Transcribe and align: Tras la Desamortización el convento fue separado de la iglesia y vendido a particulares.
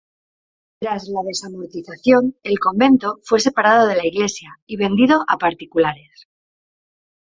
Tras 0.81 1.09
la 1.09 1.21
Desamortización 1.21 2.35
el 2.41 2.57
convento 2.59 3.19
fue 3.23 3.39
separado 3.39 3.87
de 3.87 3.97
la 3.97 4.07
iglesia 4.07 4.57
y 4.65 4.75
vendido 4.77 5.23
a 5.27 5.37
particulares. 5.37 6.27